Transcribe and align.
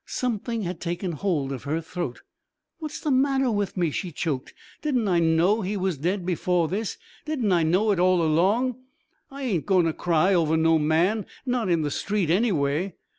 Something 0.07 0.63
had 0.63 0.81
taken 0.81 1.11
hold 1.11 1.51
of 1.51 1.65
her 1.65 1.79
throat. 1.79 2.23
"What's 2.79 2.99
the 2.99 3.11
matter 3.11 3.51
with 3.51 3.77
me?" 3.77 3.91
she 3.91 4.11
choked. 4.11 4.51
"Didn't 4.81 5.07
I 5.07 5.19
know 5.19 5.61
he 5.61 5.77
was 5.77 5.99
dead 5.99 6.25
before 6.25 6.67
this? 6.67 6.97
Didn't 7.25 7.51
I 7.51 7.61
know 7.61 7.91
it 7.91 7.99
all 7.99 8.23
along? 8.23 8.77
I 9.29 9.43
ain't 9.43 9.67
going 9.67 9.85
to 9.85 9.93
cry 9.93 10.33
over 10.33 10.57
no 10.57 10.79
man... 10.79 11.27
not 11.45 11.69
in 11.69 11.83
the 11.83 11.91
street, 11.91 12.31
anyway." 12.31 12.95